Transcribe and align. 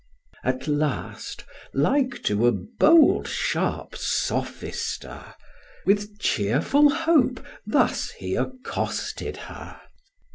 At 0.43 0.67
last, 0.67 1.43
like 1.75 2.23
to 2.23 2.47
a 2.47 2.51
bold 2.51 3.27
sharp 3.27 3.95
sophister, 3.95 5.35
With 5.85 6.17
cheerful 6.19 6.89
hope 6.89 7.39
thus 7.67 8.09
he 8.09 8.33
accosted 8.33 9.37
her. 9.45 9.79